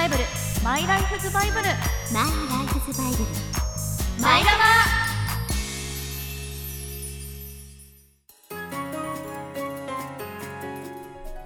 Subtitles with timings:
[0.00, 0.24] バイブル
[0.64, 3.24] マイライフズバイブルマイライフズバイブル
[4.22, 4.58] マイラバ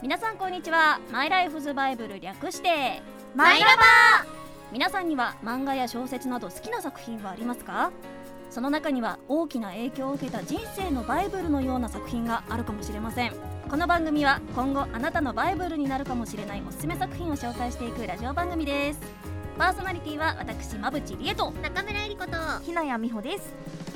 [0.01, 1.01] 皆さんこんにちは。
[1.11, 3.03] マイライフズバイブル略して
[3.35, 3.83] マイラバ
[4.71, 7.91] 皆さんには漫画や小説など好きな作品はありますか？
[8.51, 13.33] その中には大きな影響を受けた人生のバイブルのような作品があるかもしれません
[13.71, 19.01] この番組は今後あなたのバイブルになるかもしれないおすすめ作品を紹介していくラジオ番組です。
[19.59, 21.51] パーソナリティは私馬淵理恵と。
[21.63, 22.33] 中村えり子と。
[22.63, 23.53] ひなやみほです。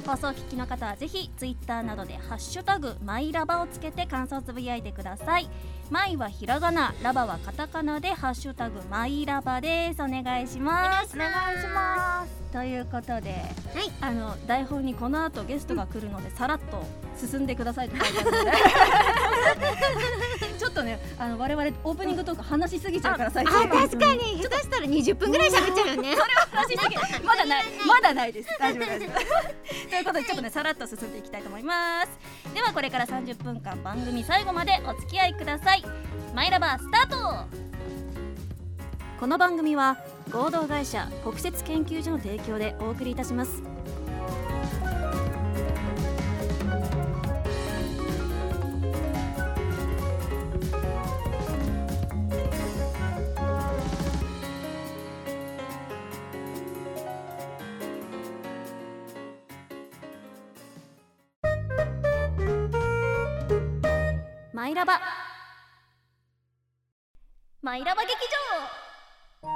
[0.06, 5.48] 放送聞きの方はぜひツイッターなどでハッシュタグマイラバをつけて感想をつぶやいてください。
[5.90, 10.02] マイはひらがなラバはカタカナでハッシュタグマイラバです。
[10.02, 11.14] お願いします。
[11.14, 12.38] お願いします。
[12.52, 13.32] ということで、
[13.74, 13.92] はい。
[14.00, 16.82] あの台本にこの後ゲストが来るので、さらっと
[17.18, 18.50] 進んでくださいと書いてあるので
[21.20, 23.56] あの我々オープニングトーク話しすぎちゃうから最近。
[23.56, 24.40] あ確かに。
[24.40, 26.14] 下手したら20分ぐらい喋っちゃうよね。
[26.52, 27.24] 話しすぎ。
[27.24, 28.48] まだないまだないです。
[28.58, 29.10] 大丈夫大丈夫
[29.90, 32.54] ということでちょっとねさらっと進んでいきたいと思います。
[32.54, 35.82] ではこれから30分間番組最後までお付き合いください。
[36.34, 37.68] マイラバースタート。
[39.18, 39.98] この番組は
[40.30, 43.64] 合同会社国設研究所の提供でお送りいたします
[64.78, 65.00] ラバ。
[67.62, 69.48] マイラバ劇場。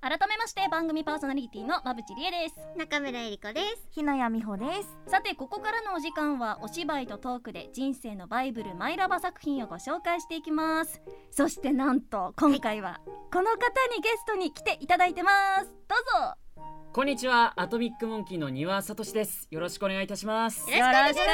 [0.00, 2.54] 改めまして番組パーソナリティの馬淵理恵です。
[2.78, 3.86] 中村えり子です。
[3.90, 4.96] ひなやみほです。
[5.06, 11.02] さてここからのお時間はお芝居とトークで人生のバイブルマイラバ作品をご紹介していきます。
[11.30, 13.58] そしてなんと今回はこの方
[13.94, 15.66] にゲストに来ていただいてます。
[15.66, 19.48] どうぞこんにちは、アトミックモンキーの庭聡です。
[19.50, 20.70] よろしくお願いいたします。
[20.70, 21.24] よろしくお願いしま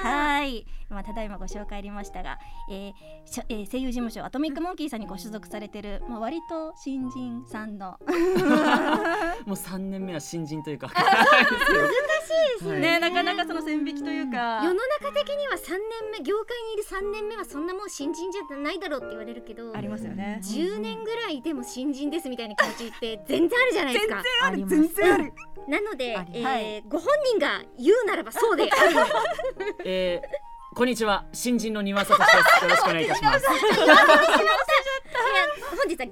[0.00, 0.06] す。
[0.06, 2.38] はい、まあ、ただいまご紹介ありましたが、
[2.70, 2.92] えー
[3.24, 7.98] しょえー声優事務所アトミックモンキーさんにご所属されてる、まあ、割と新人さんの。
[9.44, 10.88] もう三年目は新人というか。
[10.94, 11.08] 難し
[11.48, 14.62] いですはいね、なかなかその線引きというか。
[14.64, 20.40] 世の中的には3年目業界にいる3年目はそんなもう新人じゃないだろうって言われるけどありますよね。
[20.42, 25.32] 10年ぐらいでも新人ですみたいな気持ちって全然あるじゃないですかあります然ある。
[25.68, 32.64] なのでえーはいご本人が言うならばそうであるえー、こんにちは、新人の庭聡です。
[32.64, 33.46] よろしくお願いいたします。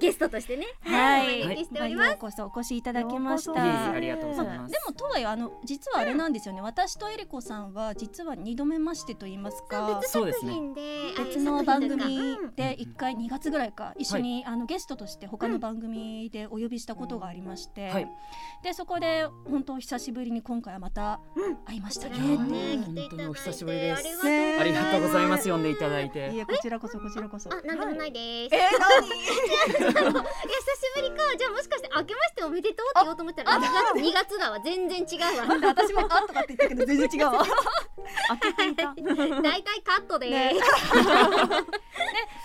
[0.05, 0.67] ゲストとしてね。
[0.81, 2.45] はい、お招きしておりまあようこそ。
[2.45, 3.91] お越しいただきました。
[3.91, 4.71] ありがとうございます。
[4.71, 9.99] でもとはいえあの実はあれなんですよね、私とえりこさんは実は二度目ましてと言いますか。
[9.99, 10.51] 別そうですね。
[10.51, 10.81] 作品で
[11.17, 18.07] 別の番組うんで一回2月ぐらいか一緒に、あのゲストとして他の番組でお呼びしたことがありまして、はい。
[18.63, 22.15] でそこで本当久しぶりに今回はまたうん会いましたね。
[22.17, 22.47] 本
[23.09, 24.27] 当にお久しぶりです。
[24.27, 25.49] ありがとうございます。
[25.49, 26.35] 呼んでいただいいて。
[26.35, 27.49] やこちらこそこちらこそ。
[27.51, 28.55] あ、なんでもないです。
[28.55, 30.11] えいや、 久し
[30.95, 35.45] ぶりか、じゃあ、もしかして、明けましておめでとうって言おうと思ったら、2月、2月だわ、全然違うわ。
[35.47, 37.45] なんで私もあとかって言ったけど全然違うわ。
[38.29, 38.93] 開けていた。
[39.41, 40.53] 大体カットでね。
[40.55, 41.65] ー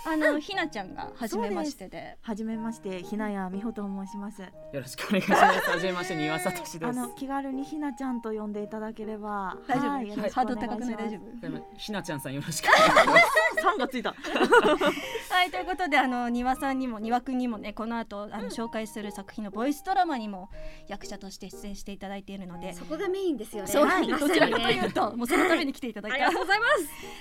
[0.13, 2.17] あのひなちゃんが初めましてで。
[2.23, 4.41] はじめましてひなやみほと申します。
[4.43, 5.71] よろしくお願いします。
[5.71, 6.79] はじめまして、庭聡です。
[6.83, 9.57] あの気軽にひなちゃんと呼んでいただければ。
[9.67, 10.97] 大丈夫、はいハード高くない？
[10.97, 11.41] 大丈夫。
[11.41, 13.63] でもひなちゃんさんよろしくお願いします。
[13.63, 14.11] さんがついた。
[14.13, 20.51] はいということであの庭さんにも庭くんにもねこの後あの、紹介する作品のボイスドラマにも
[20.87, 23.69] 役者として出演していただいているのでそこがメインですよね。
[23.69, 26.15] そう、はい どちらかというと、もうそのために来ていただいた。
[26.15, 26.73] ありがとうございます。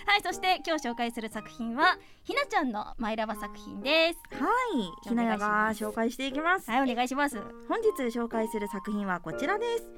[0.06, 4.44] はい、そして今日紹介する作品はひなちゃんのマイラバ作品です。
[4.44, 7.42] はいひなやが紹介していきますはい、お願いします。
[7.68, 9.90] 本日紹介する作品はこちらです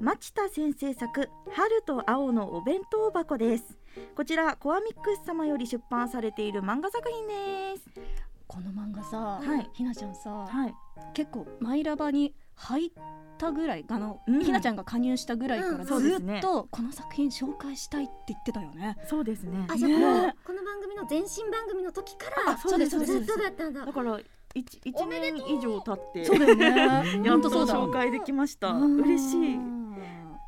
[0.00, 3.78] 町田先生作春と青のお弁当箱です
[4.14, 9.70] こちらコアミックス様より出版されている漫画作品ですこの漫画さ、はい。
[9.74, 10.74] ひなちゃんさ、はい。
[11.14, 12.90] 結構マイラバに入っ
[13.36, 14.44] たぐらい、あの、うん。
[14.44, 18.96] ひなちゃんが加入したぐらいからうんずっとこの作品紹介したいって言ってたよね。
[19.06, 19.66] そうですね。
[19.68, 22.52] あ、じゃこの、この番組の前身番組の時から。
[22.54, 23.84] あそうですそうですずっとだったんだ。
[23.84, 23.92] だ。
[23.92, 24.18] から
[24.54, 26.66] 一一年以上経ってそうだよね。
[27.22, 27.74] やっと本当そうだ。
[27.74, 28.68] 紹介できました。
[28.68, 29.00] うん。
[29.02, 29.58] 嬉しい。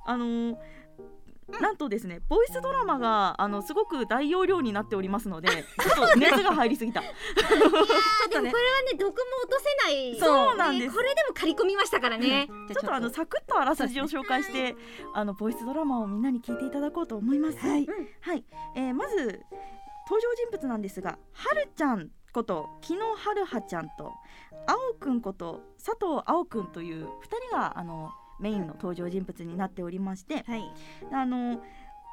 [0.07, 0.57] あのー
[1.61, 7.01] なんとですねボイスドラマがあのすごく大容量になっておりますのでちょっと熱が入りすぎた。
[7.01, 10.19] いやー、 でも、これはね、どこも落とせない。
[10.19, 10.89] そうなんです。
[10.89, 12.49] ねこれでも刈り込みましたからね。
[12.69, 12.95] じゃちょっと。
[12.95, 14.77] あのサクッとあらすじを紹介して
[15.15, 17.59] あのボイスドラマをみんなに聞いていただこうと思います。
[17.59, 17.87] はい。
[18.21, 18.45] はい、
[18.77, 19.41] えーまず
[20.11, 24.13] 登場人物なんですがはるちゃんこと木野春葉ちゃんと
[24.67, 27.09] 青くんこと佐藤青くんという2
[27.49, 30.65] 人があのメインの登場人物になっておりましてはい。
[31.13, 31.61] あの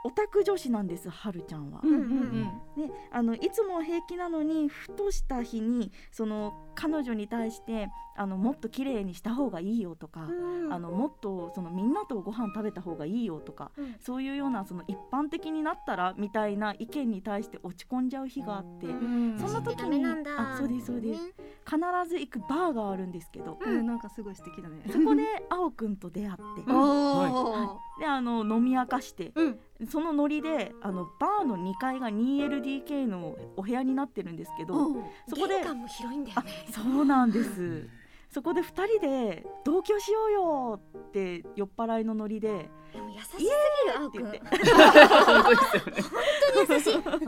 [0.04, 1.82] オタク女子なんですはるちゃんは。
[1.84, 2.32] うんうん
[2.78, 10.74] ね、あのいつも平気なのにふとした日にその彼女に対してあのもっと綺麗にした方がいいよとか、うん。
[10.74, 13.96] あのもっとそのみんなとご飯食べた方がいいよとか、うん。
[14.00, 19.38] そういうようなその一般的になったらみたいな意見に対して落ち込んじゃう日があって、うん。
[19.40, 20.54] そんな時になんだ。
[20.54, 21.34] あそうですそうです、ね。
[21.66, 21.80] 必
[22.10, 23.86] ず行くバーがあるんですけど、うん。
[23.86, 24.84] なんかすごい素敵だね。
[24.90, 29.60] そこで青くんと出会って、おであの飲み明かして、うん
[29.90, 34.74] そのノリであのバーの2階が 2LDK のお部屋になってるんですけど、
[35.28, 37.88] そこで玄関も広いんだよあねそうなんです。
[38.30, 43.52] そこで2人で同居しようよって酔っ払いのノリででも優しすぎる
[44.08, 44.40] って言って。
[44.40, 44.50] 本
[46.54, 47.24] 当ですよね優し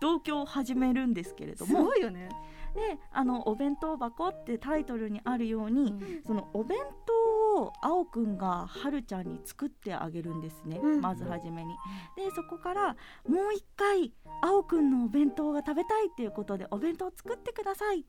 [0.00, 2.30] 同居を始めるんですけれどすもごいよね。
[2.74, 5.94] であのお弁当箱ってタイトルにあるように、
[6.26, 6.78] そのお弁
[7.58, 11.00] 当を青くんがはるちゃんに作ってあげるんですね、うん。
[11.00, 11.74] まずはじめに。
[12.16, 12.96] でそこから
[13.28, 18.02] もう一回青くんのお弁当が食べたいっていうことでお弁当を作ってくださいっ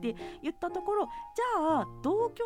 [0.00, 2.44] て言ったところじゃあ同居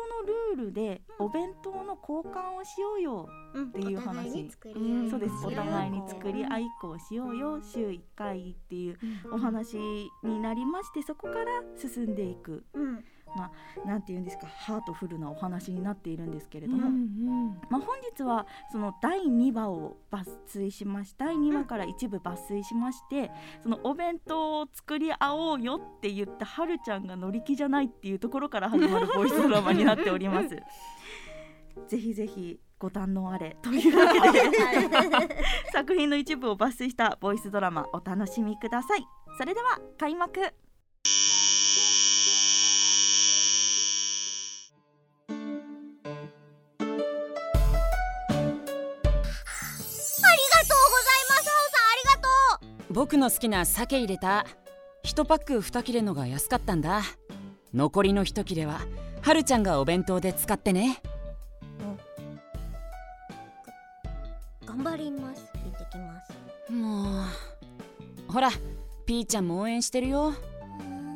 [0.53, 3.29] のルールでお弁当の交換をしようよ
[3.59, 4.49] っていう話。
[5.09, 5.45] そうです。
[5.45, 5.99] お互いに。
[5.99, 7.61] うん作り合いっこをしようよ。
[7.61, 8.97] 週1回っていう
[9.31, 9.77] お話
[10.23, 12.65] になりましてそこから進んでいく。
[12.73, 13.05] うん
[13.85, 17.47] なんていうんですかハートフルなお話になっているんですけれども、うんうん。
[17.69, 23.31] まあ、本日はその第2話を抜粋しまし第2話から一部抜粋しまして、
[23.63, 30.57] そのお弁当を作り合おうよって言ったはるちゃんが乗り気じゃないっていうところから始まるボイスドラマになっております。
[31.87, 39.05] ぜひぜひご堪能あれというわけで 作品の一部を抜粋したボイスドラマお楽しみください。
[39.37, 40.41] それでは開幕
[53.07, 54.45] 僕の好きな鮭入れた。
[55.05, 57.03] 1パック2切れのが安かったんだ。
[57.73, 58.81] 残りの1切れは
[59.21, 61.01] はるちゃんがお弁当で使ってね。
[64.65, 65.49] 頑張ります。
[65.53, 66.33] 行ってきます。
[66.69, 67.23] もう
[68.29, 68.49] ほら
[69.05, 70.33] ピーちゃんも応援してるよ。
[70.81, 71.15] うん。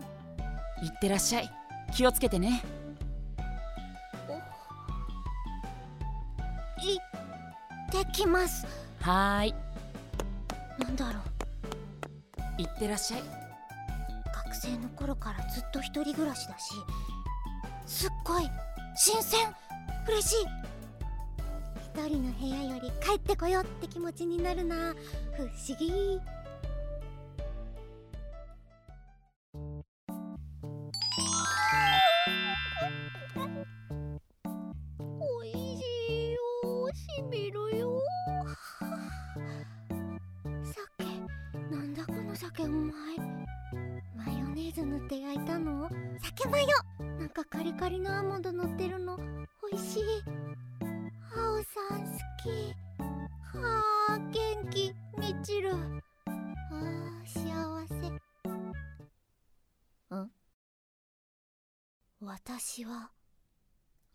[0.86, 1.52] いってらっしゃい。
[1.94, 2.64] 気をつけてね。
[6.78, 8.66] 行ってきます。
[9.02, 9.56] はーい。
[10.80, 11.31] なんだろう
[12.58, 13.24] いってらっしゃい。
[14.46, 16.74] 学生の頃からずっと一人暮らしだし
[17.86, 18.50] すっごい
[18.96, 19.40] 新鮮
[20.08, 20.36] 嬉しい。
[21.94, 24.94] 一人の部屋より帰ってこようって気持ちになるな。
[25.36, 26.20] 不思議。
[62.44, 63.12] 私は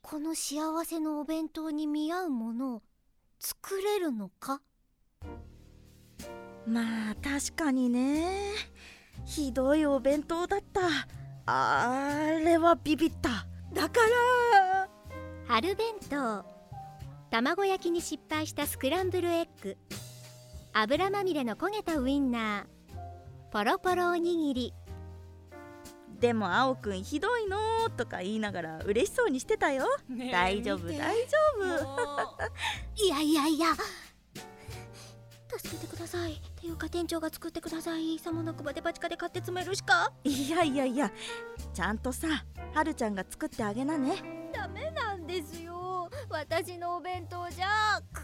[0.03, 2.83] この幸せのお弁当に見合うものを
[3.39, 4.61] 作れるのか？
[6.67, 8.53] まあ確かにね。
[9.25, 10.81] ひどいお弁当だった。
[11.47, 13.47] あれはビビった。
[13.73, 14.89] だから。
[15.47, 16.45] 春弁当
[17.31, 19.77] 卵焼きに失敗したスクランブルエッグ。
[20.73, 23.53] 油まみれの焦げたウインナー。
[23.53, 24.75] ポロポロおにぎり
[26.21, 27.59] でも青くんひどいの
[27.97, 29.85] とか言いながら嬉しそうにしてたよ。
[30.33, 31.03] 大丈夫大丈
[33.05, 33.69] いやいやいや。
[35.59, 36.35] 助けてください。
[36.35, 38.19] っていうか店長が作ってください。
[38.19, 40.13] さもなくばデパ地下で買って詰めるしか。
[40.25, 41.11] 夫いやいやいや。
[41.73, 42.29] ちゃんとさ
[42.75, 44.51] はるちゃんが作ってあげなね。
[44.53, 46.09] ダメなんですよ。
[46.31, 48.01] 私のお弁当じゃ。
[48.13, 48.23] く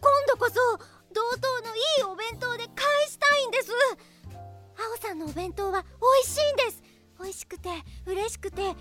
[0.00, 0.78] 今度こそ
[1.12, 3.70] 同等のいいお弁当で返したいんです
[4.96, 5.88] 青さんのお弁当は美
[6.22, 6.82] 味しいんです。
[7.18, 7.68] 美味しくて
[8.06, 8.74] 嬉しくて元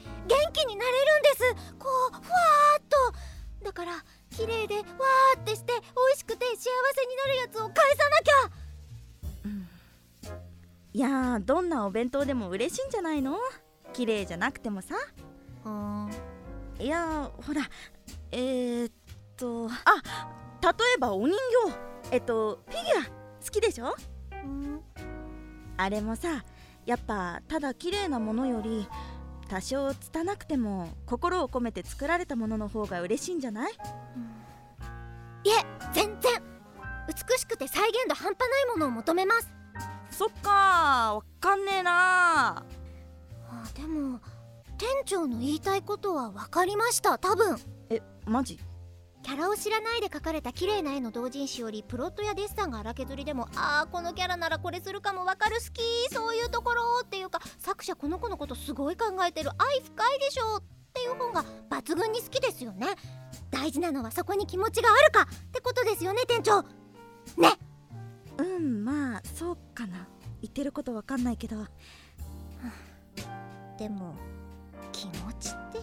[0.53, 1.73] 気になれるんです。
[1.77, 2.83] こうふわーっ
[3.61, 3.65] と。
[3.65, 3.91] だから
[4.29, 5.79] 綺麗でわーってして美
[6.13, 9.55] 味しくて幸せになるやつを返さなきゃ。
[10.93, 13.37] いやーどんなお弁当でも嬉しいんじゃないの？
[13.91, 14.95] 綺麗じゃなくてもさ。
[15.65, 16.11] うん
[16.79, 17.61] いやーほら
[18.31, 18.91] えー、っ
[19.35, 19.69] とあ
[20.61, 21.73] 例えばお人形。
[22.11, 23.95] えっとフィギュア好きでしょ？
[24.45, 24.81] ん
[25.77, 26.43] あれもさ
[26.85, 28.87] やっぱただ綺麗なものより
[29.49, 33.71] 多少拙くても心を込めて作られたものの方が嬉しいんじゃない？
[33.71, 35.51] いえ
[35.93, 36.41] 全然。
[37.07, 39.47] 美しくて再現度半端ないものを求めます。
[40.09, 42.63] そっかわかんねえなあ
[43.75, 44.19] でも
[44.77, 47.57] 店長の言いたいことは分かりました多分。
[47.89, 48.59] えマジ？
[49.25, 55.55] キャラを知らないで描かれた綺麗な絵の同人誌よりプロットやデッサンが荒削りでもあーこのキャラならこれするかも分かる。
[55.55, 55.81] 好き。
[56.13, 59.49] そういうところっていうか作者この子のことすごい考えてる。
[59.57, 60.57] 愛深いでしょ。
[60.57, 60.63] っ
[60.93, 62.85] ていう本が抜群に好きですよね。
[63.49, 65.23] 大事なのはそこに気持ちがあるか。
[65.23, 66.61] ってことですよね店長。
[66.61, 66.69] ね。
[68.37, 70.07] うんまあそうかな。
[70.43, 71.65] 言ってることわかんないけど。
[73.79, 74.13] でも
[74.91, 75.79] 気持ちって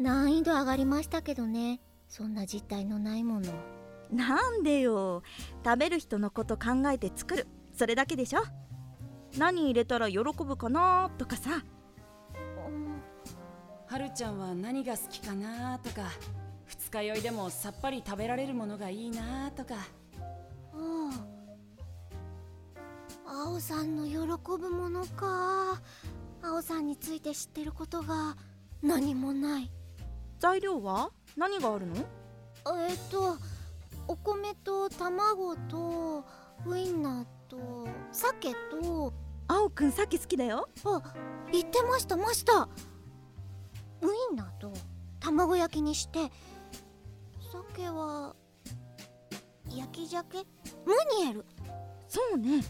[0.00, 3.52] 難易度上がりましたけどねそんな実体のないもの。
[4.10, 5.22] なんでよ。
[5.64, 7.46] 食べる人のこと考えて作る。
[7.74, 8.40] それだけでしょ。
[9.36, 11.62] 何入れたら喜ぶかなとかさ。
[13.86, 16.08] はるちゃんは何が好きかなとか。
[16.66, 19.74] 二日酔いでもさっぱり食べられるものがいいなとか。
[20.72, 21.10] あ
[23.26, 24.16] あ青さんの喜
[24.58, 25.80] ぶものか。
[26.42, 28.36] 青さんについて知ってることが
[28.82, 29.70] 何もない。
[30.38, 31.10] 材料は？
[31.38, 31.94] 何があるの？
[32.88, 33.38] えっと
[34.08, 36.24] お米と卵と
[36.66, 39.12] ウインナーと鮭と。
[39.50, 40.68] 青くんさっき好きだよ。
[40.84, 41.00] あ
[41.50, 42.68] 言ってましたました。
[44.02, 44.72] ウインナーと
[45.20, 46.30] 卵焼きにして。
[47.76, 48.34] 鮭は
[49.70, 50.38] 焼き鮭？
[50.84, 50.92] ム
[51.22, 51.46] ニエル
[52.08, 52.62] そうね。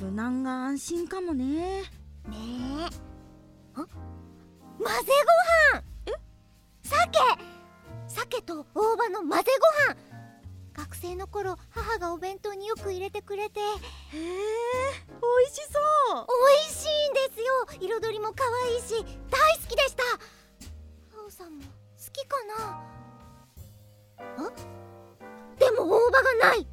[0.00, 1.44] 無難が安心かもね。
[1.44, 1.84] ね
[2.80, 2.84] え。
[3.74, 5.12] あ混ぜ
[5.72, 5.82] ご飯。
[6.06, 6.12] え？
[6.82, 6.96] 鮭
[8.28, 9.52] 鮭と大葉の混ぜ
[9.86, 9.96] ご飯。
[10.74, 13.60] 学生の頃母がお弁当によく入れてくれて。
[13.60, 13.68] へえ
[14.12, 14.24] 美
[15.46, 15.78] 味しそ
[16.22, 16.26] う。
[16.26, 17.66] 美味しいんですよ。
[17.80, 20.02] 彩りも可愛いし大好きでした。
[21.16, 21.68] 青さんも好
[22.12, 22.82] きかな？
[24.18, 24.52] あ？
[25.58, 26.66] でも大葉がない。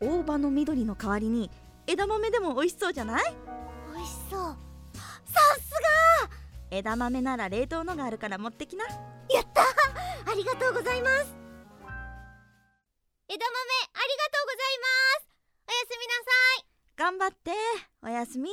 [0.00, 1.50] 大葉の緑の代わりに
[1.88, 3.36] 枝豆でも美味しそうじゃない？
[3.94, 4.40] 美味しそう。
[4.94, 5.68] さす
[6.70, 8.84] 枝豆なら冷凍のがあるから持ってきな。
[8.86, 8.92] が
[9.30, 9.62] やった
[10.30, 11.34] ありがとうございます。
[13.28, 14.88] 枝豆ありがとうございま
[15.20, 15.28] す。
[15.66, 16.66] おやすみなさい。
[16.96, 17.52] 頑張って
[18.02, 18.50] おやすみ。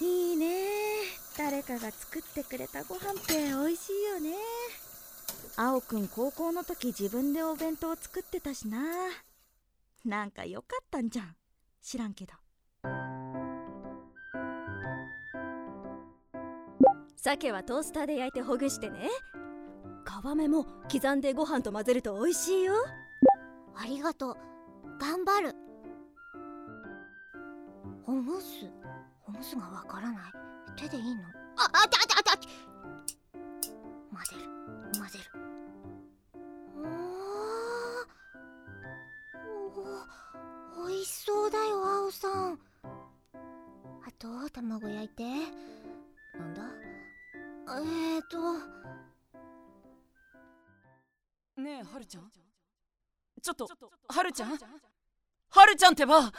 [0.00, 0.64] いいね。
[1.36, 4.34] 誰かが作ってくれたご飯って美味しいよね。
[5.56, 8.80] 青くん高校の時自分でお弁当作ってたしな。
[10.06, 11.36] なんかよかったんじゃん。
[11.82, 12.32] 知らんけど。
[17.28, 19.10] 鮭はトースターで焼いてほぐしてね。
[20.06, 22.72] 皮目も刻んでご飯と混ぜると美味しいよ。
[23.76, 24.36] ありがとう。
[24.98, 25.54] 頑張る。
[28.02, 28.64] ほぐす？
[29.20, 30.32] ほぐすがわからない。
[30.74, 31.20] 手でいいの？
[31.58, 32.38] ああちあちあちあ
[34.10, 34.48] 混ぜる。
[34.98, 35.30] 混ぜる。
[40.78, 42.58] おお美味しそうだよ青さん。
[42.94, 45.24] あと卵焼いて。
[47.78, 48.58] えーと。
[51.60, 52.30] ねえはるちゃん？
[53.42, 53.68] ちょっと
[54.08, 54.50] はるちゃん？
[55.50, 56.32] はるちゃんってば。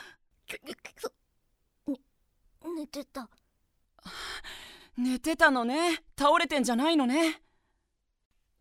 [2.76, 3.30] 寝てた
[4.98, 7.42] 寝てたのね倒れてんじゃないのね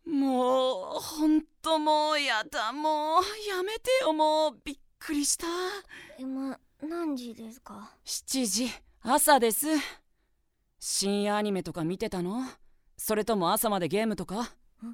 [0.07, 5.47] もうほんともうやだもうやめてよもうびっくりした
[6.19, 8.71] 今何時ですか7時
[9.03, 9.67] 朝です
[10.79, 12.43] 深夜アニメとか見てたの
[13.01, 14.35] それとも朝までゲームとか？
[14.37, 14.51] アニメ
[14.83, 14.91] 忘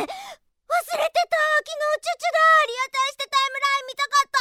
[0.00, 0.08] れてた。
[0.08, 0.16] 昨
[0.56, 4.32] 日チュチュだリアタイしてタイムライン見たかっ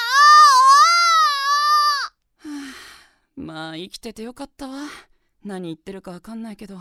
[3.36, 3.44] た。
[3.44, 4.88] まあ生きててよかったわ。
[5.44, 6.80] 何言ってるかわかんないけど。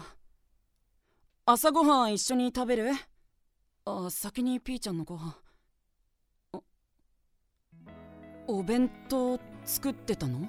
[1.44, 2.92] 朝ごはん一緒に食べる？
[3.84, 5.36] あ先にピーちゃんのご飯。
[6.52, 6.60] あ
[8.46, 10.48] お弁当作ってたの？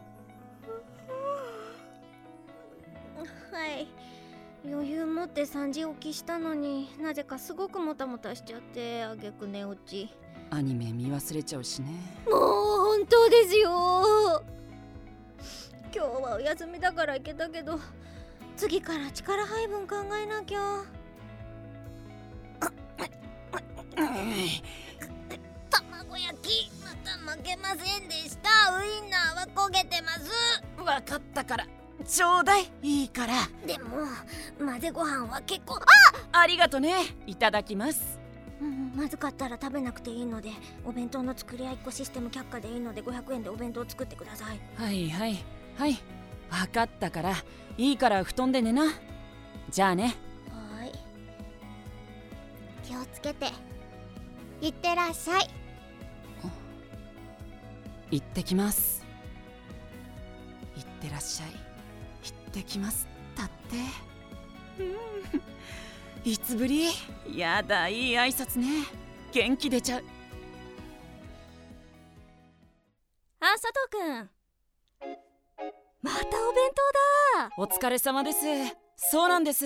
[4.66, 10.10] 余裕持って3時起きしたのになぜかすごくもたもたしちゃってあげく寝落ち。
[10.52, 11.90] アニメ見忘れちゃうしね。
[12.26, 14.42] もう本当ですよ。
[15.94, 17.80] 今日はお休みだから行けたけど
[18.56, 20.84] 次から力配分考えなきゃ。
[25.70, 28.78] 卵焼きまた負けませんでした。
[28.78, 30.32] ウインナーは焦げてます。
[30.82, 31.68] わかったから
[32.06, 33.34] ちょうだいいいから。
[33.66, 34.06] でも
[34.60, 35.80] 混ぜご飯は結構。
[36.32, 36.94] ありがとね。
[37.28, 38.20] いただきます。
[38.62, 40.52] うんまずかったら食べなくていいので
[40.86, 44.60] お弁当の作り合いっこシステム却下でいいので500円でお弁当を作ってください。
[44.76, 45.44] はいはい。
[45.78, 45.98] はい。
[46.50, 47.34] 分かったから。
[47.78, 48.84] いいから布団で寝な。
[49.70, 50.16] じゃあね。
[50.50, 50.92] はーい。
[52.84, 53.52] 気をつけて。
[54.62, 55.50] いってらっしゃい。
[58.12, 59.04] 行ってきます。
[60.76, 61.50] 行ってらっしゃい。
[61.50, 61.58] 行
[62.54, 63.78] ってきますだって。
[64.80, 64.84] う
[66.28, 66.32] ん。
[66.32, 66.90] いつぶり？
[67.36, 68.86] やだいい挨拶ね。
[69.32, 70.04] 元気出ちゃう。
[73.40, 74.30] あ佐藤くん。
[76.04, 76.70] またお弁
[77.36, 77.50] 当だ。
[77.58, 78.38] お疲れ様です。
[78.96, 79.66] そうなんです。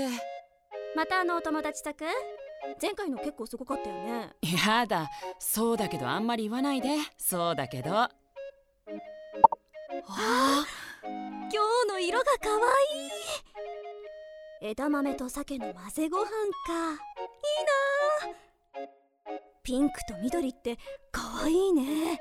[0.96, 2.06] またあのお友達宅？
[2.82, 4.30] 前回の結構すごかったよね。
[4.66, 5.10] やだ。
[5.40, 6.90] そうだけどあんまり言わないで。
[7.18, 7.94] そうだけど。
[7.94, 8.10] あ
[10.08, 10.66] あ
[11.08, 13.12] 今日の色が可愛い。
[14.62, 16.32] 枝豆と鮭の混ぜご飯か。
[16.32, 16.98] いい
[18.82, 18.88] な
[19.64, 20.78] ピンクと緑って
[21.12, 22.20] 可愛いね。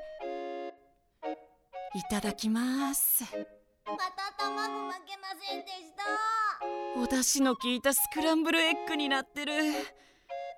[1.95, 3.23] いただきます。
[3.23, 3.29] ま
[3.95, 6.03] た卵負けませんでした。
[7.01, 9.53] お出汁の効いたスクランブルエッグになってる。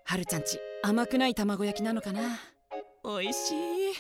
[0.06, 2.40] はるちゃんち甘くない卵焼きなのかな？
[3.04, 3.94] おいしい。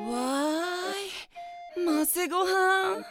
[0.00, 1.07] わーい
[1.84, 3.04] 混ぜご飯。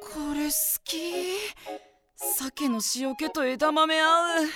[0.00, 1.36] これ好き。
[2.16, 4.44] 鮭の塩気と枝豆合う。
[4.44, 4.50] えー、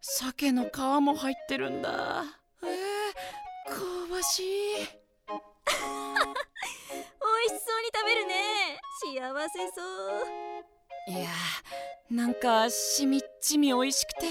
[0.00, 2.24] 鮭の皮も入ってるんだ。
[2.62, 2.68] えー、
[3.68, 4.44] 香ばしい。
[5.26, 5.34] 美
[7.54, 8.80] 味しそうに食べるね。
[9.04, 10.46] 幸せそう。
[11.08, 14.26] いやーなんかしみっちみ美味しくて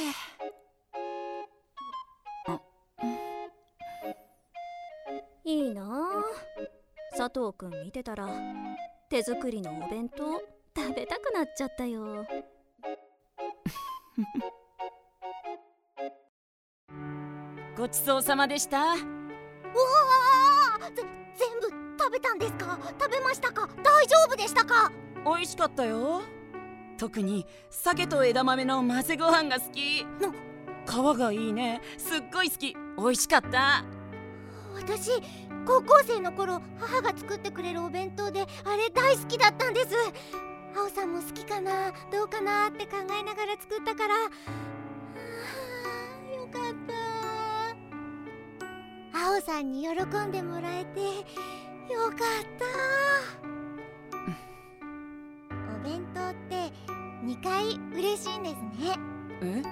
[7.36, 8.30] 藤くん見てたら
[9.10, 10.42] 手作りのお弁当
[10.74, 12.26] 食べたくなっちゃったよ。
[17.78, 18.80] ごちそうさまでした。
[18.80, 21.04] うわーぜ
[21.36, 21.68] 全部
[22.02, 22.80] 食べたんですか？
[22.98, 23.68] 食べましたか？
[23.84, 24.90] 大丈夫でしたか？
[25.26, 26.22] 美味しかったよ。
[26.98, 30.06] 特に鮭と枝豆の混ぜご飯が好き。
[30.22, 30.32] の
[30.86, 30.88] 皮
[31.20, 31.82] がいいね。
[31.98, 32.78] すっごい好き。
[32.98, 33.84] 美味しかった。
[34.74, 35.12] 私
[35.66, 39.88] 高校生の頃母が作ってくれるお弁当であれ大好きだったんです。
[40.78, 44.14] 青さんも好きかなどうかなって考えながら作ったから。
[44.16, 46.74] あーよかっ
[49.14, 49.26] た。
[49.28, 49.90] 青さんに喜
[50.28, 52.18] んでもらえてよかっ
[52.60, 52.66] た。
[55.80, 56.72] お弁当って
[57.24, 59.00] 2回嬉しいんですね。
[59.42, 59.64] え？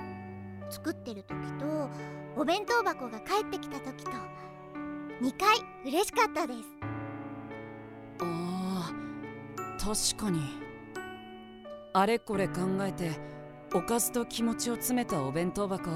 [0.70, 1.90] 作ってる時と
[2.36, 4.03] お弁当箱が帰ってきた時と
[5.22, 6.60] 2回嬉しかったです。
[8.20, 10.42] あー確かに。
[11.94, 13.12] あれこれ考えて
[13.74, 15.92] おかずと気持ちを詰めたお弁当箱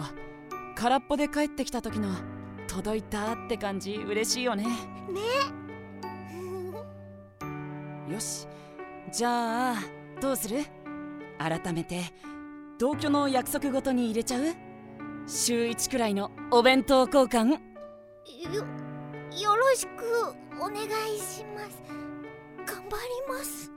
[0.76, 2.10] 空っぽで帰ってきた時の
[2.68, 4.66] 届いたって感じ嬉しいよね。
[8.10, 8.48] よし。
[9.12, 9.76] じゃあ
[10.22, 10.64] どうする？
[11.40, 12.04] 改めて
[12.78, 14.44] 同居の約束ごとに入れちゃう？
[15.28, 17.60] 週1くらいのお弁当交換？
[19.42, 21.84] よろしくお願いします。
[22.66, 23.77] 頑張ります。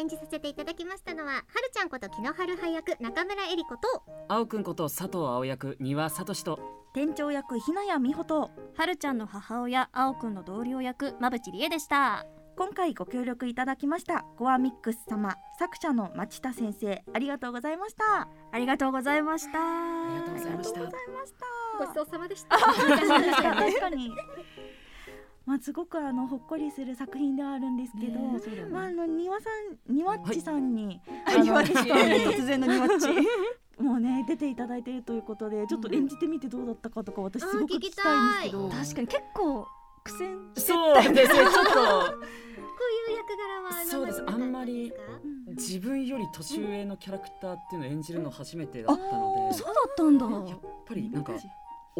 [0.00, 6.58] 演じさせていただきましたのははるちゃんこと木野春葉役中村えり子と青くんこと佐藤青役丹羽聡と。
[6.94, 12.24] 店長役ひなやみほとはるちゃんの母親青くんの同僚役馬淵理恵でした。
[12.56, 18.28] 今回ご協力いただきましたゴアミックス様作者の町田先生ありがとうございました。
[18.52, 19.58] ありがとうございました。
[19.58, 20.80] ありがとうございました。
[20.80, 21.60] ありがとうございました。
[21.78, 22.56] ごちそうさまでした。
[22.58, 24.12] 確かに
[25.50, 29.50] まあすごくあのほっこりする作品ではあるんですけど、ねまああの庭さ
[29.88, 33.08] ん庭っちさんに、ああの突然のニワッチ
[33.82, 38.68] もうね出ていただいているということでちょっと演じてみてどうだったかとか私すごく聞きたいんですけど。
[38.68, 39.66] 確かに結構
[40.04, 42.10] 苦戦そうですねちょっこ
[43.08, 44.22] ういう役柄はそうです。
[44.24, 44.92] あんまり
[45.48, 49.58] 自分より年上のキャラクターっていうのを演じるの初めてだったので。
[49.58, 50.26] そうだったんだ。
[50.26, 51.32] やっぱりなんか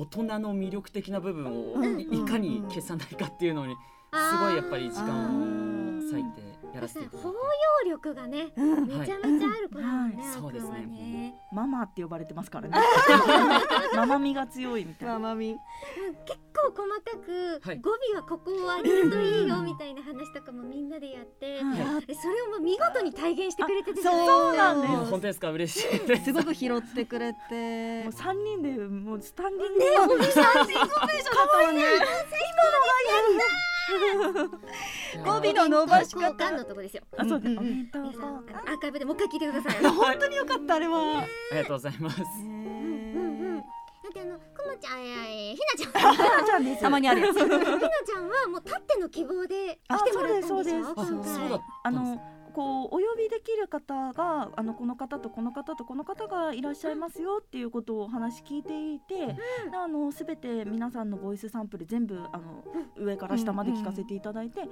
[0.01, 3.75] 大人の魅力的な部分をいかに消さないかっていうのに
[4.15, 7.29] すごいやっぱり時間を割いてやらせていただいて。
[7.29, 8.87] 包容力がねうん。
[8.87, 10.33] めちゃめちゃある子だもんね、はい。
[10.33, 10.87] そうですね。
[10.87, 11.35] ね。
[11.53, 12.79] ママって呼ばれてますからね。
[13.97, 15.15] ママみが強いみたいな。
[15.15, 15.51] ママみ。
[15.51, 15.57] うん
[16.27, 17.81] 結構細かく、はい。
[17.81, 22.05] 語尾はここを上げるといいよみたいな話とかもみんなでやって、はい。
[22.09, 24.03] えそれをもう見事に体現してくれてて。
[24.03, 24.93] そうそうなんです。
[24.93, 25.51] あ本当ですか？
[25.51, 26.25] 嬉しいです。
[26.25, 28.03] すごく拾ってくれて。
[28.05, 29.79] もう三人でもうスタンディング。
[29.81, 30.67] ねおみさんかわ
[31.73, 31.79] いい
[35.25, 36.57] 語尾の伸ばし交換方。
[36.59, 38.23] のとこですよあそうです、お弁当皆さん。
[38.23, 39.85] あ交換のアーカイブでもう一回聞いてください。
[39.87, 41.21] 本当によかったあれは。
[41.21, 42.21] ありがとうございます。
[42.21, 42.49] うんう
[43.57, 43.59] ん。
[43.59, 43.65] だ
[44.09, 46.15] ってあのくまちゃんえーひなちゃん。
[46.15, 46.81] ひなちゃんです。
[46.83, 47.39] たまにあるやつ。
[47.39, 52.21] ひなちゃんはもうたっての希望で来てもらったんでしょあそうですそう回だあの
[52.51, 59.35] こうお呼びできる方があのこの方とこの方とこの方がいらっしゃいますよっていうことをお話聞いていて、で
[59.77, 62.65] あのすべて皆さんのボイスサンプル全部あの
[62.97, 64.69] 上から下まで聞かせていただいて、で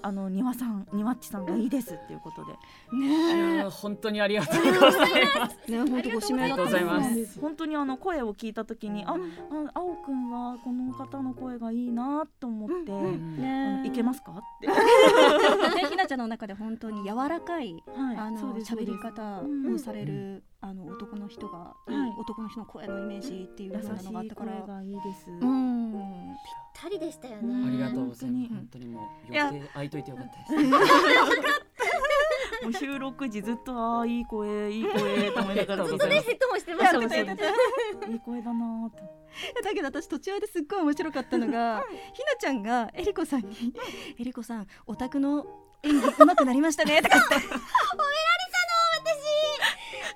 [0.00, 2.52] あの庭さん庭っちさんがいいですっていうことで、
[2.96, 5.58] いね本当にありがとうございます。
[5.68, 7.14] えね本当ご指名だったんですありがとうございます。
[7.14, 9.16] ね本当にあの声を聞いた時に、ああ
[9.74, 14.32] 青くんはこの方の声がいいなと思って、あのいけますか？
[14.32, 19.74] って、はね、 ひなちゃんの中で本当に柔らかいいあの喋り方うん。
[19.74, 21.92] をされる、あの男の人が、い。
[22.20, 24.52] 男の人の声のイメージっていう優ようなのがあっしたいから。
[24.52, 25.30] 声がいいです。
[25.30, 25.92] うん。
[25.92, 28.54] ぴったりでしたようんねありがとうございま本当にす。
[28.54, 30.70] 本当にもう予定空いといてよかったです。
[32.62, 35.84] もう収録時ずっとああいい声いい声と思いながら。
[35.84, 37.36] ずっとねヘッドホンしてましたもんね
[38.08, 39.02] いい声だなーって。
[39.62, 43.74] だけど私途中ですっごい面白かったのがひなちゃんがえりこさんに
[44.18, 45.46] 「えりこさんお宅の
[45.82, 47.48] 演技上手くなりましたね」 とか言って。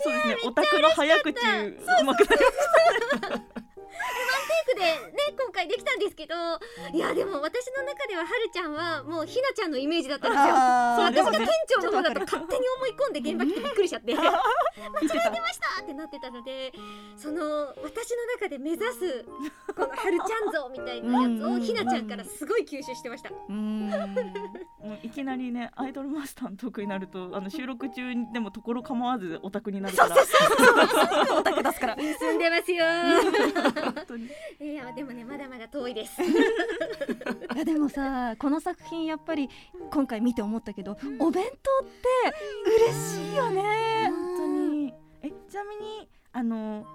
[0.03, 0.37] そうですね。
[0.45, 2.43] オタクの早口うまくなり
[3.25, 3.37] まテ
[4.63, 4.93] イクでね
[5.33, 6.35] 今回できたんですけど
[6.93, 11.25] いやでも私の中でははるちゃんはもうひなちゃんのイメージだったんですよ。
[11.25, 11.49] 私が店
[11.81, 14.15] 長の方だと勝手に思い込んで現場来てびっくりしちゃって。
[14.15, 16.73] 間違えてましたってなってたので
[17.17, 19.25] その私の中で目指す
[19.75, 23.31] このはるちゃん像みたいなやつをひなちゃんからすごい吸収してました。
[25.03, 30.17] いきなりねアイドルマスターの得になるとあの収録中にでもところ構わずオタクになるから。
[31.37, 31.97] オタク出すから。
[32.19, 32.85] 進んでますよ。
[33.95, 34.29] 本当に。
[34.61, 36.23] いやでもねまだまだ遠いです。
[36.23, 36.27] い
[37.57, 39.49] やでもさこの作品やっぱり
[39.91, 41.45] 今回見て思ったけど、お弁
[41.81, 43.63] 当って嬉しいよね。
[44.11, 44.95] 本当に。
[45.23, 46.87] えちなみにあの。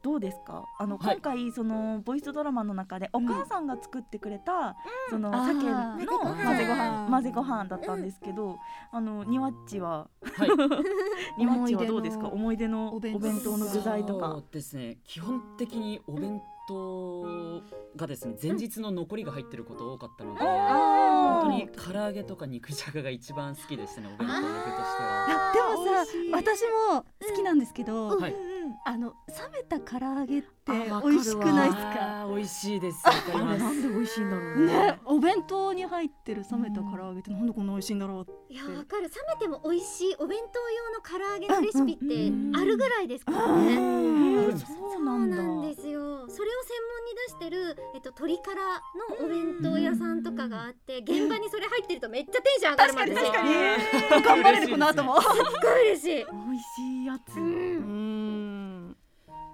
[0.00, 0.64] どうですか？
[0.78, 1.16] あの、はい。
[1.16, 4.76] 今回そのボイスドラマの中でお母さんが作ってくれた、
[5.10, 5.58] そのあー。
[5.60, 6.44] 鮭の混ぜご飯。
[6.46, 8.58] 混ぜご飯混ぜご飯だったんですけど、
[8.92, 10.48] あのニワッチははい。
[11.36, 12.28] ニワッチはどうですか？
[12.28, 14.98] 思思い出のおお弁弁当当の具材とそかうですね。
[15.04, 25.50] 基本的にお弁当がですね前日の残りが入ってること多かったのであ本当に唐揚げとか肉じゃがが一番好きでしたねお弁当の具としては。
[25.50, 26.60] あでもさ私
[26.92, 28.47] も好きなんですけど、はい
[28.84, 32.26] あの冷めた唐揚げって美味しくないですか？
[32.28, 33.04] 美味しいです。
[33.34, 34.66] なんで美味しいんだろう。
[34.66, 39.02] ね、お弁当に入ってる冷めた唐揚げってなんでこんな美味しいんだろういやわかる。
[39.04, 45.36] 冷めても美味しいお弁当用の唐揚げのレシピってあるぐらいですからね、うんそそううなんだ。
[45.36, 46.28] なんですよ。
[46.28, 48.82] それを専門に出してる、えっと、鶏から
[49.20, 55.30] のお弁当屋さんとかがあって現場にそれ入ってるとめっちゃテンション上がるもんですよ確かにえ頑張れるこの後もすっ
[55.62, 58.17] ごい嬉しい美味しいやつ、うん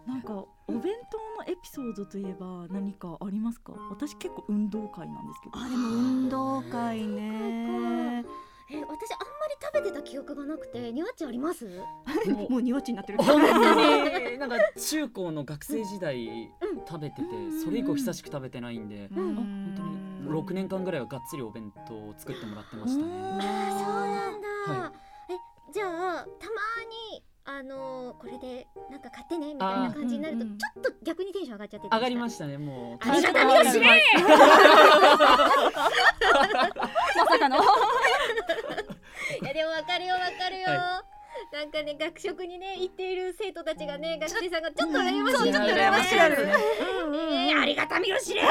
[0.06, 0.32] なんか
[0.66, 3.72] お弁当のエピソードといえば何かありますか？
[3.90, 5.58] 私結構運動会なんですけど。
[5.58, 8.24] あでも運動会ね。
[8.70, 11.66] え私あんまり食べてた記憶がなくてにわっちあります？
[11.66, 12.50] もう。
[12.52, 13.18] もう庭地になってる。
[13.18, 14.38] 本当に。
[14.38, 16.50] なんか中高の学生時代
[16.88, 17.28] 食べてて
[17.62, 19.34] それ以降久しく食べてないんでうん。
[19.36, 19.94] 本当に
[20.42, 23.12] 6年間ぐらいはがっつりお弁当を作ってもらってましたね。
[23.12, 24.48] あーそうなんだ、
[24.82, 24.92] は
[25.28, 26.52] えじゃあたま
[27.12, 30.59] にあのーこれでなんか買ってねみたいな感じになるとあーうんうん。
[30.59, 33.09] ちょっと逆にテンション上がっちゃって上がりまししたねもう。
[33.09, 33.87] ありがたみを知れ
[37.16, 37.57] まさかの。
[37.59, 37.62] た
[39.44, 41.04] いやでもわかるよわかるよ、は
[41.52, 45.52] なんかね学食にね行っている生徒たちがね学生さんがちょっと羨ましい。
[45.52, 46.46] ちょっと羨ましい羨ましい
[47.11, 48.48] ねえありがたみを知れね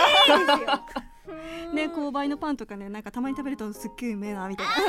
[1.85, 4.81] 購買のパンとかねなんかたまに食べるとすっげえうめえなみたいわか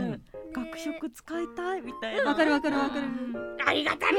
[0.00, 0.20] る
[0.52, 2.22] 学食使いたいみたいな。
[2.24, 3.02] なわかるわかるわかる。
[3.66, 4.18] ありがたみ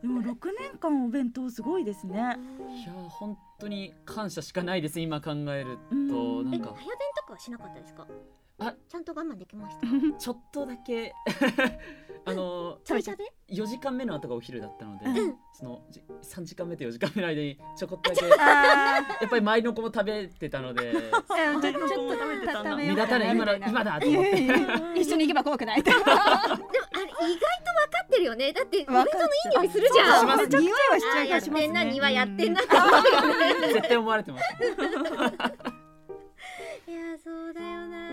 [0.00, 2.14] でも6年間お弁当すごいですね。
[2.14, 6.08] いやー本当に感謝しかないです今考えるうん。
[6.08, 6.74] となんか。
[6.78, 8.06] え早弁とかはしなかったですか？
[8.88, 9.86] ちゃんと我慢できました？
[10.18, 11.14] ちょっとだけ。
[12.24, 15.36] あのちょい食べ4時間目の後がお昼だったので、うん。
[15.54, 18.26] そのじ3時間目と4時間目の間にちょこっとだけ。
[18.42, 20.92] あやっぱり周りの子も食べてたので。
[20.92, 22.70] ちょちょっと食べてたんだ。
[22.72, 24.30] 食べよ見だたね今だ今だと思って。
[25.00, 28.52] 一緒に行けば怖くないでもあれ意外と分かってるよね。
[28.52, 30.26] だってお弁当のいい匂いするじしゃん。
[30.50, 31.66] 匂いはしちゃあーやっいがしますね。
[31.68, 34.44] てんな庭やってんな絶対思われてます。
[36.88, 38.07] いやそうだよな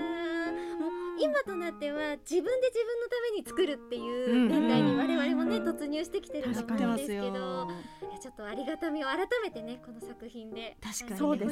[1.18, 7.68] 今となっては自分で自分のために作るっていう年代に我々もね突入してきてると思うんですけど
[8.10, 11.20] いやちょっとありがたみを改めてねこの作品で確かに。
[11.20, 11.52] そうと、うん。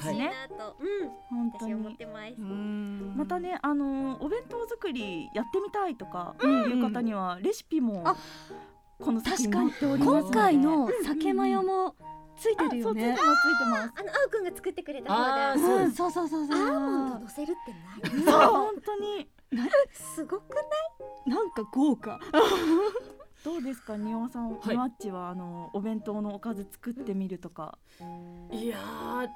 [1.30, 3.16] 本当私思っにてます、ん。
[3.16, 6.72] またねあのお弁当作りやってみたいとかうん。
[6.72, 8.16] いう方にはレシピもあ
[9.00, 9.72] この作品確かに。
[9.72, 10.22] っておりますので。
[10.22, 11.96] 今回の酒マヨも
[12.38, 13.12] ついてるよね。
[13.12, 13.94] ますついてます。
[13.96, 15.92] あの青くんが作ってくれた方だあーそううん。
[15.92, 16.58] そうそうそうそう。
[16.58, 18.24] アーモンド乗せるってない。
[18.24, 18.42] そう。
[18.52, 19.30] 本当に
[19.92, 20.62] すごくな
[21.26, 21.30] い？
[21.30, 22.20] なんか豪華。
[23.44, 24.70] どうですかニワさん、はい。
[24.70, 27.78] ニワッチはあのお弁当のおかず作ってみるとか。
[28.52, 29.30] いやー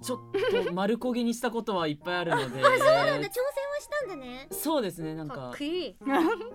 [0.00, 0.18] ちょっ
[0.66, 2.44] と丸焦げにしたことはいっぱいあるので。
[2.44, 3.28] あそうなんだ。
[3.28, 4.48] 挑戦はしたんだね。
[4.50, 5.34] そうですねなんか。
[5.34, 5.96] かっこいい。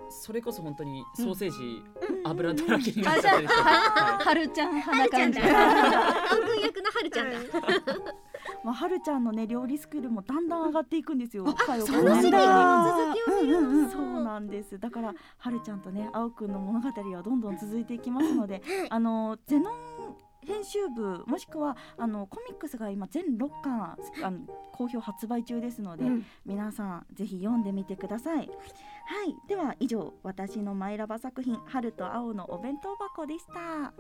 [0.10, 2.28] それこそ本当にソーセージ、うん。
[2.28, 5.48] 油だらけになったりして、あははるちゃんは花るちゃん感じだ。
[6.32, 7.38] 青くん役のはるちゃんだ。
[8.64, 11.46] まあ、はるちゃんのね料理スクールもだんだん上がっていくんですよ。
[11.46, 11.54] そ
[11.98, 12.04] う
[14.24, 14.80] なんです。
[14.80, 19.74] だからはるちゃんとね、あおくんの物語はどんどん続いていきますので、あのゼノン
[20.46, 24.40] 編集部もしくはあのコミックスが今全6巻あの
[24.72, 28.38] 好評発売中ですので、うん皆さんぜひ読んでみてください。
[28.38, 28.48] はい、
[29.48, 33.94] では以上私のマイラバ作品春と青のお弁当箱でした。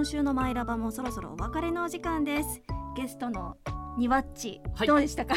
[0.00, 2.62] 今週のマイラバもそろそろお別れのお時間です。
[2.96, 3.58] ゲストの
[3.98, 4.88] ニワッチ、はい。
[4.88, 5.34] どうでしたか？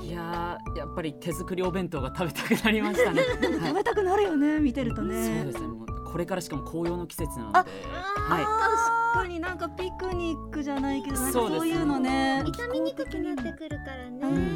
[0.00, 5.66] いやーやっぱり手作りお弁当が食べたくなりましたね、は い食べたくなるよね見てるとそうねですね。
[5.66, 7.58] もうこれからしかも紅葉の季節なので。
[7.58, 14.20] あは確かになんかピクニックじゃないけどなんかそういうのね傷みにくくなってくるからね。
[14.22, 14.55] うん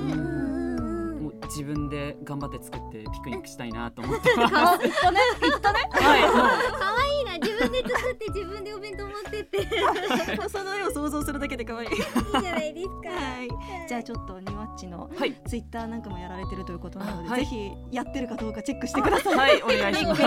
[1.60, 4.54] 自分で頑張って作ってピクニックしたいなと思ってます。
[4.82, 4.90] ね
[5.42, 5.80] 言ったね。
[5.92, 6.40] はいもう。
[7.18, 7.32] いいな。
[7.34, 9.58] 自分で作って自分でお弁当持ってって。
[9.58, 9.66] いい。
[10.48, 11.88] その絵を想像するだけで可愛い。
[11.90, 13.10] じゃないですか。
[13.10, 13.48] はい。
[13.86, 15.34] じゃあちょっとニワッチのはい。
[15.46, 17.40] ツイッターなんかもやられてるということなので、あはい。
[17.40, 19.36] ぜひやってるかどうかチェックしてください。
[19.36, 19.62] はい。
[19.62, 20.22] お願いします。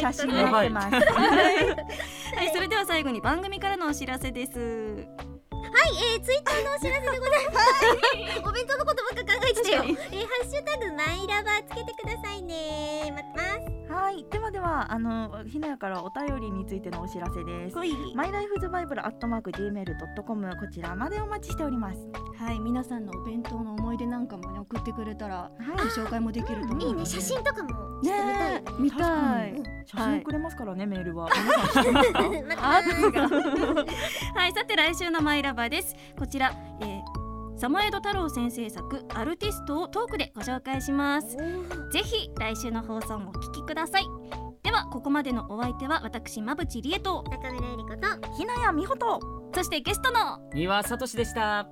[0.00, 1.06] 写真やばい持ってます。
[1.06, 2.50] はい。
[2.52, 5.37] それでは最後に番組からのお知らせです
[5.68, 8.42] えー、ツイッターのお知らせでございます。
[8.48, 9.82] お弁当のことばっか考えてたよ。
[9.84, 10.00] えー、ハ
[10.44, 13.12] ッシュタグマイラバーつけてくださいね。
[13.12, 13.42] 待ってま
[13.74, 13.78] す。
[13.88, 17.76] はい、ではではあのひなやからお便りについてのお知らせです。
[18.14, 21.98] マイライフズバイブルアットマーク gmail ドットコムこちらまでお待ちしております。
[22.38, 26.86] はい、皆さんのお弁当の思い出なんかもね送ってくれたらはいご、紹介もできると思うので。
[26.86, 27.68] いいね、写真とかも
[28.02, 28.64] してみたいよね。
[28.78, 29.62] 見たい。
[29.86, 31.28] 写真くれますからね、メールは。
[31.34, 33.84] 皆さん知ってますか？
[34.78, 37.18] 来週のマイラバですこちら、えー
[37.58, 41.36] サモエド太郎先生作アルティストをトークでご紹介します
[41.90, 44.04] ぜひ来週の放送もお聞きください
[44.62, 48.36] ではここまでのお相手は私馬淵理恵と中村えり子と。
[48.36, 49.18] ひなやみほと。
[49.54, 51.66] そしてゲストの丹羽聡でした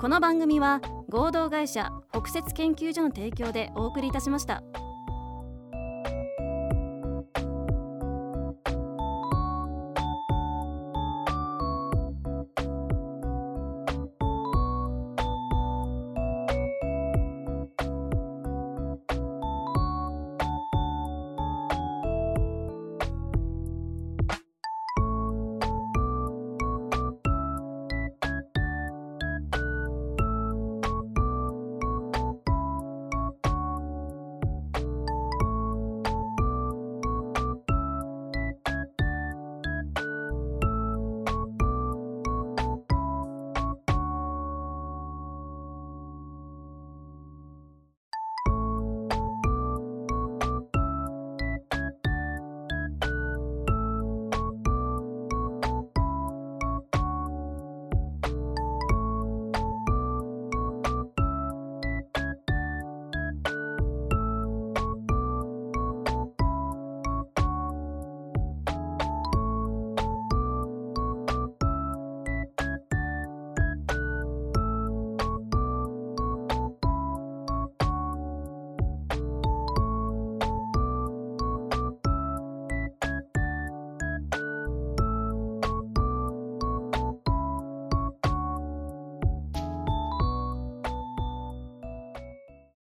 [0.00, 4.62] この番組は合同会社北雪研究所の提供でお送りいたしました